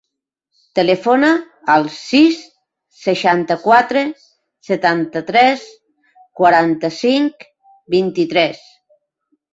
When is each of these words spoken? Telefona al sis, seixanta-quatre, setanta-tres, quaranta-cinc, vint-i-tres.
Telefona 0.77 1.27
al 1.73 1.83
sis, 1.95 2.39
seixanta-quatre, 3.01 4.03
setanta-tres, 4.69 5.67
quaranta-cinc, 6.41 7.47
vint-i-tres. 7.97 8.65